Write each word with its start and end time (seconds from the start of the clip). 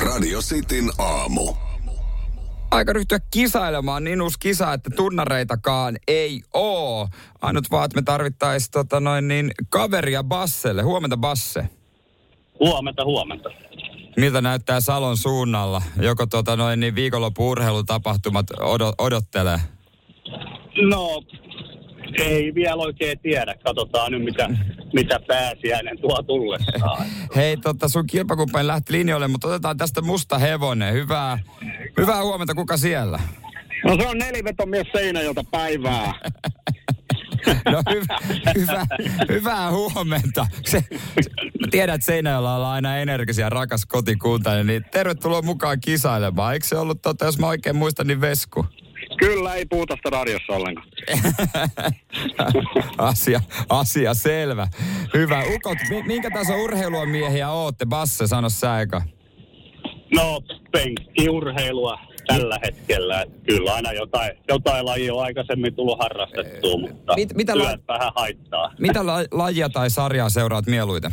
Radio 0.00 0.38
Cityn 0.40 0.90
aamu. 0.98 1.54
Aika 2.70 2.92
ryhtyä 2.92 3.18
kisailemaan, 3.30 4.04
niin 4.04 4.22
uusi 4.22 4.38
kisa, 4.38 4.72
että 4.72 4.90
tunnareitakaan 4.96 5.96
ei 6.08 6.42
oo. 6.54 7.08
Ainut 7.42 7.70
vaan, 7.70 7.84
että 7.84 7.96
me 7.98 8.02
tarvittaisiin 8.02 8.70
tota 8.70 9.00
noin 9.00 9.28
niin, 9.28 9.50
kaveria 9.68 10.24
Basselle. 10.24 10.82
Huomenta 10.82 11.16
Basse. 11.16 11.68
Huomenta, 12.60 13.04
huomenta. 13.04 13.50
Miltä 14.16 14.40
näyttää 14.40 14.80
Salon 14.80 15.16
suunnalla? 15.16 15.82
Joko 16.00 16.26
tota 16.26 16.56
noin 16.56 16.80
niin 16.80 16.94
viikonloppu 16.94 17.50
urheilutapahtumat 17.50 18.46
odo- 18.50 18.94
odottelee? 18.98 19.58
No, 20.90 21.22
ei 22.18 22.54
vielä 22.54 22.82
oikein 22.82 23.18
tiedä. 23.18 23.54
Katsotaan 23.64 24.12
nyt, 24.12 24.24
mitä, 24.24 24.48
mitä 24.92 25.20
pääsiäinen 25.28 26.00
tuo 26.00 26.22
tullessaan. 26.22 27.06
Hei, 27.36 27.56
tota, 27.56 27.88
sun 27.88 28.06
kilpakumppani 28.06 28.66
lähti 28.66 28.92
linjoille, 28.92 29.28
mutta 29.28 29.48
otetaan 29.48 29.76
tästä 29.76 30.00
musta 30.00 30.38
hevonen. 30.38 30.94
Hyvää, 30.94 31.38
hyvää 31.96 32.22
huomenta, 32.22 32.54
kuka 32.54 32.76
siellä? 32.76 33.20
No 33.84 33.96
se 33.96 34.08
on 34.08 34.18
nelivetomies 34.18 34.86
Seinäjolta 34.92 35.44
päivää. 35.50 36.14
No 37.70 37.82
hyvä, 37.94 38.18
hyvä, 38.54 38.86
hyvää 39.28 39.70
huomenta. 39.70 40.46
Se, 40.66 40.84
tiedän, 41.70 41.94
että 41.94 42.04
Seinäjoella 42.04 42.56
ollaan 42.56 42.72
aina 42.74 42.96
energisiä, 42.96 43.48
rakas 43.48 43.86
kotikunta, 43.86 44.62
niin 44.62 44.84
tervetuloa 44.92 45.42
mukaan 45.42 45.80
kisailemaan. 45.80 46.54
Eikö 46.54 46.66
se 46.66 46.76
ollut, 46.76 47.02
tota, 47.02 47.24
jos 47.24 47.38
mä 47.38 47.46
oikein 47.46 47.76
muistan, 47.76 48.06
niin 48.06 48.20
Vesku? 48.20 48.66
Kyllä, 49.18 49.54
ei 49.54 49.66
puhuta 49.66 49.96
sitä 49.96 50.10
radiossa 50.10 50.52
ollenkaan. 50.52 50.88
asia, 52.98 53.40
asia 53.68 54.14
selvä. 54.14 54.68
Hyvä. 55.14 55.42
Ukot, 55.54 55.78
mi- 55.88 56.02
minkä 56.02 56.30
taso 56.30 56.56
urheilua 56.56 57.06
miehiä 57.06 57.50
ootte? 57.50 57.86
Basse, 57.86 58.26
sano 58.26 58.48
sä 58.48 58.80
eka. 58.80 59.02
No, 60.14 60.40
penkkiurheilua 60.72 61.98
tällä 62.26 62.58
hetkellä. 62.64 63.22
Et 63.22 63.30
Kyllä 63.46 63.74
aina 63.74 63.92
jotain, 63.92 64.30
jotain 64.48 64.84
lajia 64.86 65.14
on 65.14 65.24
aikaisemmin 65.24 65.74
tullut 65.74 65.98
harrastettua, 66.02 66.78
mutta 66.80 67.14
mit- 67.14 67.34
mitä 67.34 67.52
työt 67.52 67.64
la- 67.66 67.94
vähän 67.94 68.12
haittaa. 68.16 68.72
Mitä 68.78 69.06
la- 69.06 69.24
lajia 69.30 69.68
tai 69.68 69.90
sarjaa 69.90 70.28
seuraat 70.30 70.66
mieluiten? 70.66 71.10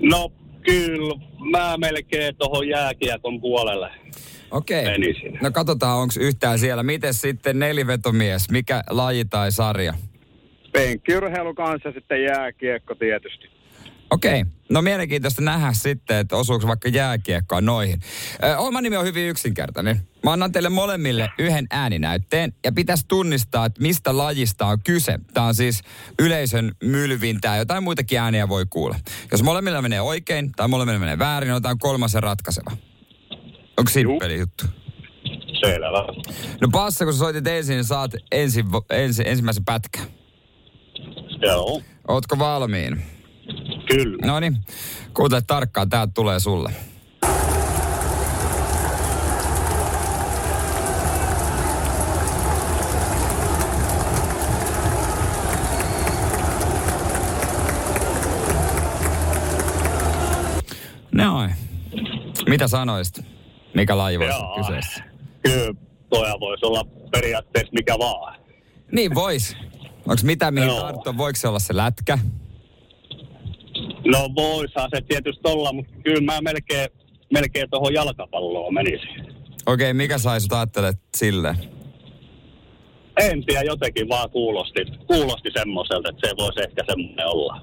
No, 0.00 0.32
kyllä. 0.62 1.14
Mä 1.50 1.76
melkein 1.76 2.36
tuohon 2.36 2.68
jääkiekon 2.68 3.40
puolelle 3.40 3.90
Okei. 4.50 4.84
menisin. 4.84 5.38
No 5.42 5.50
katsotaan, 5.50 5.98
onko 5.98 6.14
yhtään 6.20 6.58
siellä. 6.58 6.82
Miten 6.82 7.14
sitten 7.14 7.58
nelivetomies? 7.58 8.50
Mikä 8.50 8.82
laji 8.90 9.24
tai 9.24 9.52
sarja? 9.52 9.94
Penkkiurheilu 10.72 11.54
kanssa 11.54 11.92
sitten 11.92 12.22
jääkiekko 12.22 12.94
tietysti. 12.94 13.54
Okei. 14.10 14.44
No 14.70 14.82
mielenkiintoista 14.82 15.42
nähdä 15.42 15.72
sitten, 15.72 16.16
että 16.16 16.36
osuuko 16.36 16.66
vaikka 16.66 16.88
jääkiekkoa 16.88 17.60
noihin. 17.60 18.00
Ö, 18.44 18.58
oma 18.58 18.80
nimi 18.80 18.96
on 18.96 19.04
hyvin 19.04 19.28
yksinkertainen. 19.28 20.00
Mä 20.24 20.32
annan 20.32 20.52
teille 20.52 20.68
molemmille 20.68 21.30
yhden 21.38 21.66
ääninäytteen 21.70 22.52
ja 22.64 22.72
pitäisi 22.72 23.04
tunnistaa, 23.08 23.66
että 23.66 23.82
mistä 23.82 24.16
lajista 24.16 24.66
on 24.66 24.78
kyse. 24.84 25.18
Tämä 25.34 25.46
on 25.46 25.54
siis 25.54 25.80
yleisön 26.18 26.72
mylvintää, 26.82 27.56
jotain 27.56 27.82
muitakin 27.82 28.18
ääniä 28.20 28.48
voi 28.48 28.66
kuulla. 28.70 28.96
Jos 29.32 29.42
molemmilla 29.42 29.82
menee 29.82 30.00
oikein 30.00 30.52
tai 30.52 30.68
molemmilla 30.68 31.00
menee 31.00 31.18
väärin, 31.18 31.46
niin 31.46 31.54
otetaan 31.54 31.78
kolmas 31.78 32.14
ja 32.14 32.20
ratkaiseva. 32.20 32.70
Onko 33.78 33.90
simppeli 33.90 34.38
juttu? 34.38 34.64
Selvä. 35.60 36.04
No 36.60 36.68
Passa, 36.72 37.04
kun 37.04 37.14
sä 37.14 37.18
soitit 37.18 37.46
ensin, 37.46 37.74
niin 37.74 37.84
saat 37.84 38.10
ensin, 38.32 38.64
ensin, 38.90 39.26
ensimmäisen 39.26 39.64
pätkän. 39.64 40.06
Joo, 41.42 41.82
Ootko 42.08 42.38
valmiin? 42.38 43.02
kyllä. 43.88 44.26
No 44.26 44.40
niin, 44.40 44.56
kuuntele 45.14 45.42
tarkkaan, 45.46 45.88
täältä 45.88 46.12
tulee 46.14 46.40
sulle. 46.40 46.72
Noin. 61.12 61.50
Mitä 62.48 62.68
sanoisit? 62.68 63.33
Mikä 63.74 63.96
laji 63.96 64.18
voisi 64.18 64.34
olla 64.34 64.56
Joo. 64.56 64.56
kyseessä? 64.56 65.04
Kyllä, 65.42 65.74
toja 66.08 66.40
voisi 66.40 66.66
olla 66.66 66.84
periaatteessa 67.10 67.72
mikä 67.72 67.98
vaan. 67.98 68.34
Niin 68.92 69.14
vois. 69.14 69.56
Onko 69.98 70.22
mitä 70.22 70.50
mihin 70.50 70.70
tarttua? 70.80 71.16
Voiko 71.16 71.36
se 71.36 71.48
olla 71.48 71.58
se 71.58 71.76
lätkä? 71.76 72.18
No 74.06 74.30
voisihan 74.36 74.90
se 74.94 75.00
tietysti 75.08 75.40
olla, 75.44 75.72
mutta 75.72 75.92
kyllä 76.04 76.20
mä 76.20 76.40
melkein, 76.40 76.88
melkein 77.32 77.70
tuohon 77.70 77.94
jalkapalloon 77.94 78.74
menisin. 78.74 79.34
Okei, 79.66 79.94
mikä 79.94 80.18
sai 80.18 80.40
sut 80.40 80.52
ajattelet 80.52 80.98
silleen? 81.16 81.56
En 83.20 83.44
tiedä, 83.46 83.62
jotenkin 83.62 84.08
vaan 84.08 84.30
kuulosti, 84.30 84.80
kuulosti 85.06 85.50
semmoiselta, 85.54 86.08
että 86.10 86.28
se 86.28 86.34
voisi 86.36 86.62
ehkä 86.62 86.82
semmoinen 86.86 87.26
olla. 87.26 87.60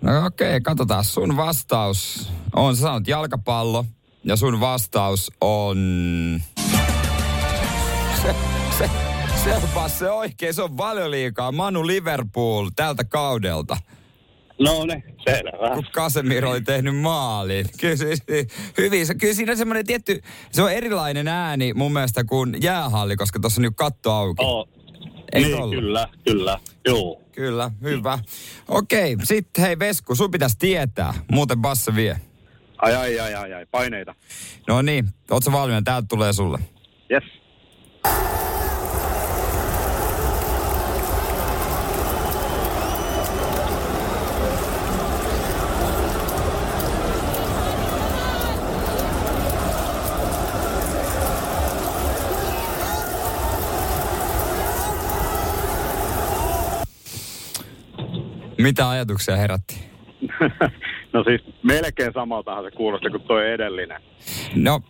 No 0.00 0.26
okei, 0.26 0.60
katsotaan. 0.60 1.04
Sun 1.04 1.36
vastaus 1.36 2.32
on, 2.56 2.76
sä 2.76 2.82
sanot 2.82 3.08
jalkapallo, 3.08 3.84
ja 4.26 4.36
sun 4.36 4.60
vastaus 4.60 5.32
on... 5.40 5.78
Se, 8.22 8.34
se, 8.78 8.90
se 9.44 9.54
on 9.54 9.62
vaan 9.74 9.90
se 9.90 10.10
oikein, 10.10 10.54
se 10.54 10.62
on 10.62 10.76
paljon 10.76 11.10
liikaa. 11.10 11.52
Manu 11.52 11.86
Liverpool 11.86 12.70
tältä 12.76 13.04
kaudelta, 13.04 13.76
No 14.58 14.84
ne, 14.84 15.02
selvä. 15.24 15.74
kun 15.74 15.84
Casemiro 15.92 16.50
oli 16.50 16.60
tehnyt 16.60 16.96
maalin. 16.96 17.66
Kyllä, 17.80 17.96
se, 17.96 18.14
hyvin, 18.78 19.18
kyllä 19.18 19.34
siinä 19.34 19.52
on 19.52 19.58
semmoinen 19.58 19.86
tietty, 19.86 20.22
se 20.52 20.62
on 20.62 20.72
erilainen 20.72 21.28
ääni 21.28 21.74
mun 21.74 21.92
mielestä 21.92 22.24
kuin 22.24 22.56
jäähalli, 22.62 23.16
koska 23.16 23.38
tuossa 23.40 23.60
on 23.60 23.62
nyt 23.62 23.76
katto 23.76 24.12
auki. 24.12 24.44
Oh. 24.44 24.68
Eikö 25.32 25.48
niin, 25.48 25.62
ollut? 25.62 25.74
kyllä, 25.74 26.08
kyllä. 26.24 26.58
Joo. 26.86 27.20
Kyllä, 27.32 27.70
hyvä. 27.82 28.18
Okei, 28.68 29.16
sitten 29.22 29.64
hei 29.64 29.78
Vesku, 29.78 30.14
sun 30.14 30.30
pitäisi 30.30 30.58
tietää, 30.58 31.14
muuten 31.32 31.58
Basse 31.60 31.94
vie. 31.94 32.20
Ai 32.78 32.94
ai 32.94 33.20
ai 33.20 33.34
ai 33.34 33.52
ai, 33.52 33.66
paineita. 33.66 34.14
No 34.68 34.82
niin, 34.82 35.08
ootko 35.30 35.52
valmiina? 35.52 35.82
Täältä 35.82 36.06
tulee 36.08 36.32
sulle. 36.32 36.58
Yes. 37.10 37.24
Mitä 58.58 58.88
ajatuksia 58.88 59.36
herätti? 59.36 59.76
no 61.16 61.24
siis 61.24 61.54
melkein 61.62 62.12
samaltahan 62.12 62.64
se 62.64 62.70
kuulosti 62.70 63.10
kuin 63.10 63.22
toi 63.22 63.52
edellinen. 63.52 64.02
No, 64.54 64.80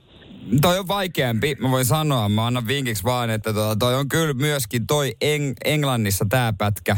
toi 0.63 0.79
on 0.79 0.89
vaikeampi, 0.89 1.57
mä 1.59 1.71
voin 1.71 1.85
sanoa. 1.85 2.29
Mä 2.29 2.47
annan 2.47 2.67
vinkiksi 2.67 3.05
vaan, 3.05 3.31
että 3.31 3.53
tota, 3.53 3.77
toi 3.77 3.95
on 3.95 4.09
kyllä 4.09 4.35
myöskin 4.35 4.87
toi 4.87 5.13
Eng- 5.25 5.57
Englannissa 5.65 6.27
tää 6.29 6.53
pätkä, 6.53 6.97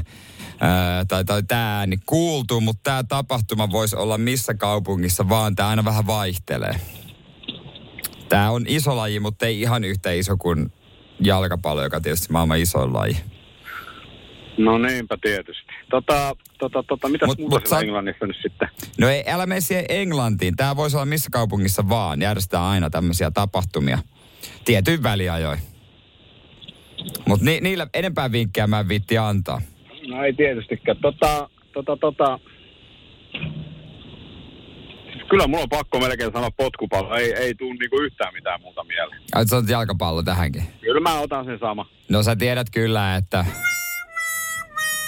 ää, 0.61 1.05
tai, 1.05 1.25
tai 1.25 1.43
tää 1.43 1.79
ääni 1.79 1.97
kuultu, 2.07 2.61
mutta 2.61 2.81
tää 2.85 3.03
tapahtuma 3.09 3.71
voisi 3.71 3.97
olla 3.97 4.19
missä 4.19 4.55
kaupungissa 4.55 5.29
vaan, 5.29 5.57
tää 5.57 5.69
aina 5.69 5.85
vähän 5.85 6.07
vaihtelee. 6.07 6.75
Tää 8.29 8.51
on 8.51 8.65
iso 8.69 8.97
laji, 8.97 9.21
mutta 9.21 9.47
ei 9.47 9.61
ihan 9.61 9.85
yhtä 9.85 10.13
iso 10.13 10.37
kuin 10.37 10.73
jalkapallo, 11.21 11.83
joka 11.83 12.01
tietysti 12.01 12.33
maailman 12.33 12.59
isoin 12.59 12.93
laji. 12.93 13.17
No 14.59 14.79
niinpä 14.79 15.17
tietysti. 15.23 15.73
Tota, 15.91 16.37
tota, 16.59 16.83
tota, 16.83 17.09
mitäs 17.09 17.27
Mut- 17.29 17.39
muuta 17.39 17.57
mut 17.59 17.67
sä- 17.67 17.81
Englannissa 17.81 18.27
nyt 18.27 18.37
sitten? 18.43 18.69
No 18.99 19.09
ei, 19.09 19.25
älä 19.27 19.47
mene 19.47 19.61
siihen 19.61 19.85
Englantiin. 19.89 20.57
Tää 20.57 20.77
voisi 20.77 20.97
olla 20.97 21.07
missä 21.07 21.29
kaupungissa 21.33 21.89
vaan. 21.89 22.23
Järjestetään 22.23 22.65
aina 22.65 22.91
tämmöisiä 22.91 23.31
tapahtumia. 23.31 23.99
Tietyin 24.65 25.03
väliajoin. 25.03 25.59
Mutta 27.27 27.45
ni, 27.45 27.61
niillä 27.61 27.87
enempää 27.95 28.33
vinkkejä 28.33 28.67
mä 28.67 28.81
en 28.81 28.89
viitti 28.89 29.19
antaa. 29.19 29.61
No 30.09 30.25
ei 30.25 30.33
tietystikään. 30.33 30.97
Tota, 30.97 31.51
tota, 31.75 31.97
tota. 31.97 32.39
Siis 35.13 35.23
kyllä 35.31 35.47
mulla 35.47 35.63
on 35.63 35.69
pakko 35.69 36.01
melkein 36.01 36.33
sanoa 36.33 36.51
potkupallo. 36.51 37.15
Ei, 37.17 37.33
ei 37.33 37.55
tuu 37.55 37.73
niinku 37.73 38.01
yhtään 38.01 38.35
mitään 38.35 38.61
muuta 38.61 38.85
mieleen. 38.85 39.21
Ai 39.35 39.47
sä 39.47 39.57
jalkapallo 39.69 40.23
tähänkin. 40.23 40.63
Kyllä 40.81 41.01
mä 41.01 41.21
otan 41.21 41.45
sen 41.45 41.59
sama. 41.59 41.87
No 42.09 42.23
sä 42.23 42.37
tiedät 42.37 42.67
kyllä, 42.73 43.17
että 43.17 43.45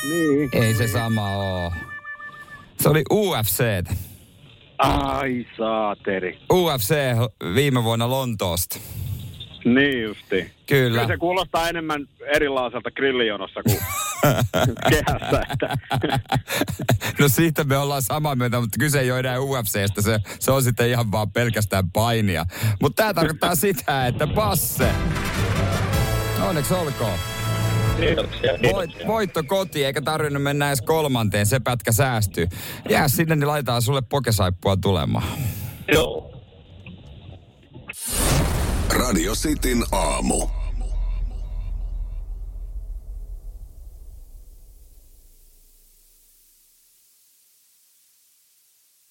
Niin. 0.09 0.51
ei 0.53 0.75
se 0.75 0.89
sama 0.89 1.31
oo. 1.37 1.73
Se 2.81 2.89
oli 2.89 3.03
UFC. 3.11 3.65
Ai 4.79 5.47
saateri. 5.59 6.39
UFC 6.53 6.95
viime 7.55 7.85
vuonna 7.85 8.11
Lontoosta. 8.11 8.79
Niin 9.65 10.03
justi. 10.03 10.51
Kyllä. 10.67 11.01
Kyllä 11.01 11.07
se 11.07 11.17
kuulostaa 11.17 11.69
enemmän 11.69 12.07
erilaiselta 12.35 12.91
grillijonossa 12.91 13.63
kuin 13.63 13.79
kehässä. 14.91 15.43
Että. 15.53 15.77
No 17.19 17.29
siitä 17.29 17.65
me 17.65 17.77
ollaan 17.77 18.03
samaa 18.03 18.35
mieltä, 18.37 18.61
mutta 18.61 18.79
kyse 18.79 19.01
ei 19.01 19.11
ole 19.11 19.21
enää 19.21 19.41
UFCstä. 19.41 20.03
Se, 20.03 20.19
se 20.39 20.51
on 20.51 20.63
sitten 20.63 20.89
ihan 20.89 21.13
vaan 21.13 21.31
pelkästään 21.33 21.91
painia. 21.91 22.45
Mutta 22.83 23.03
tämä 23.03 23.15
tarkoittaa 23.15 23.55
sitä, 23.55 24.07
että 24.07 24.27
passe. 24.27 24.89
Onneksi 26.43 26.75
olkoon. 26.75 27.19
Kiitoksia. 28.01 28.53
Voit, 28.53 28.91
kiitoksia. 28.91 29.07
voitto 29.07 29.43
koti, 29.43 29.85
eikä 29.85 30.01
tarvinnut 30.03 30.43
mennä 30.43 30.69
edes 30.69 30.83
kolmanteen, 30.83 31.47
se 31.47 31.61
pätkä 31.61 31.93
säästyy. 31.93 32.49
Jää 32.89 33.09
sinne, 33.09 33.37
niin 33.37 33.49
laitetaan 33.49 33.83
sulle 33.83 34.03
pokesaippua 34.03 34.77
tulemaan. 34.77 35.27
Joo. 35.93 36.31
Radio 38.89 39.33
Cityn 39.35 39.85
aamu. 39.93 40.60